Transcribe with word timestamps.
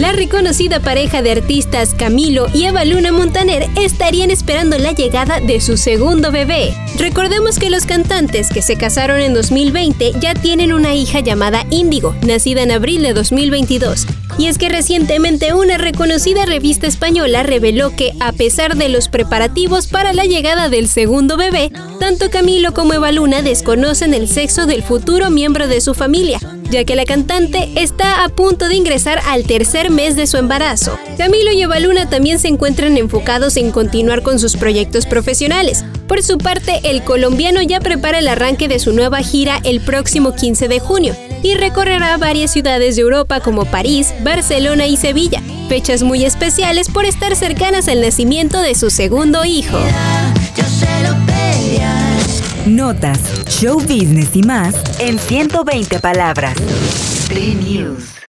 La 0.00 0.12
reconocida 0.12 0.80
pareja 0.80 1.22
de 1.22 1.30
artistas 1.30 1.94
Camilo 1.94 2.48
y 2.52 2.64
Eva 2.64 2.84
Luna 2.84 3.12
Montaner 3.12 3.68
estarían 3.76 4.30
esperando 4.30 4.76
la 4.76 4.92
llegada 4.92 5.40
de 5.40 5.60
su 5.60 5.76
segundo 5.76 6.32
bebé. 6.32 6.74
Recordemos 6.98 7.58
que 7.58 7.70
los 7.70 7.86
cantantes 7.86 8.50
que 8.50 8.60
se 8.60 8.76
casaron 8.76 9.20
en 9.20 9.34
2020 9.34 10.12
ya 10.20 10.34
tienen 10.34 10.72
una 10.72 10.94
hija 10.94 11.20
llamada 11.20 11.64
Índigo, 11.70 12.14
nacida 12.26 12.62
en 12.62 12.72
abril 12.72 13.02
de 13.02 13.14
2022. 13.14 14.06
Y 14.38 14.46
es 14.46 14.58
que 14.58 14.68
recientemente 14.68 15.54
una 15.54 15.78
reconocida 15.78 16.44
revista 16.44 16.86
española 16.86 17.42
reveló 17.42 17.94
que, 17.94 18.12
a 18.20 18.32
pesar 18.32 18.76
de 18.76 18.88
los 18.88 19.08
preparativos 19.08 19.86
para 19.86 20.12
la 20.12 20.24
llegada 20.24 20.68
del 20.68 20.88
segundo 20.88 21.36
bebé, 21.36 21.70
tanto 22.00 22.30
Camilo 22.30 22.74
como 22.74 22.94
Eva 22.94 23.12
Luna 23.12 23.42
desconocen 23.42 24.12
el 24.12 24.28
sexo 24.28 24.66
del 24.66 24.82
futuro 24.82 25.30
miembro 25.30 25.68
de 25.68 25.80
su 25.80 25.94
familia, 25.94 26.40
ya 26.70 26.84
que 26.84 26.96
la 26.96 27.04
cantante 27.04 27.70
está 27.76 28.24
a 28.24 28.28
punto 28.28 28.68
de 28.68 28.74
ingresar 28.74 29.20
al 29.26 29.44
tercer 29.44 29.90
mes 29.90 30.16
de 30.16 30.26
su 30.26 30.36
embarazo. 30.36 30.98
Camilo 31.16 31.52
y 31.52 31.62
Eva 31.62 31.78
Luna 31.78 32.08
también 32.08 32.38
se 32.38 32.48
encuentran 32.48 32.96
enfocados 32.96 33.56
en 33.56 33.70
continuar 33.70 34.22
con 34.22 34.38
sus 34.38 34.56
proyectos 34.56 35.06
profesionales. 35.06 35.84
Por 36.06 36.22
su 36.22 36.38
parte, 36.38 36.80
el 36.84 37.02
colombiano 37.02 37.62
ya 37.62 37.80
prepara 37.80 38.18
el 38.18 38.28
arranque 38.28 38.68
de 38.68 38.78
su 38.78 38.92
nueva 38.92 39.18
gira 39.20 39.60
el 39.64 39.80
próximo 39.80 40.34
15 40.34 40.68
de 40.68 40.80
junio 40.80 41.16
y 41.42 41.54
recorrerá 41.54 42.16
varias 42.18 42.52
ciudades 42.52 42.96
de 42.96 43.02
Europa 43.02 43.40
como 43.40 43.64
París, 43.64 44.12
Barcelona 44.22 44.86
y 44.86 44.96
Sevilla, 44.96 45.42
fechas 45.68 46.02
muy 46.02 46.24
especiales 46.24 46.88
por 46.90 47.04
estar 47.04 47.34
cercanas 47.36 47.88
al 47.88 48.00
nacimiento 48.00 48.60
de 48.60 48.74
su 48.74 48.90
segundo 48.90 49.44
hijo. 49.44 49.78
Notas, 52.66 53.20
show 53.48 53.78
business 53.78 54.30
y 54.34 54.42
más 54.42 54.74
en 54.98 55.18
120 55.18 56.00
palabras. 56.00 56.56
News. 57.30 58.14